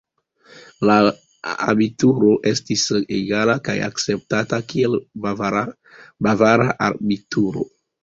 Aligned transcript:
La 0.89 0.95
abituro 1.73 2.31
estis 2.53 2.87
egala 3.19 3.59
kaj 3.69 3.77
akceptata, 3.91 4.63
kiel 4.75 5.01
bavara 5.31 6.71
abituro. 6.93 7.71